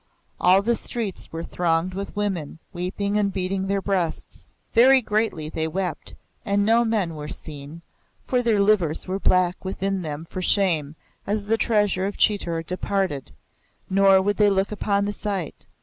[0.39, 4.49] All the streets were thronged with women, weeping and beating their breasts.
[4.73, 7.83] Very greatly they wept, and no men were seen,
[8.25, 10.95] for their livers were black within them for shame
[11.27, 13.31] as the Treasure of Chitor departed,
[13.91, 15.67] nor would they look upon the sight.